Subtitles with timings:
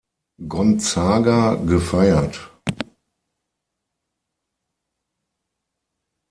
[0.47, 2.49] Gonzaga, gefeiert.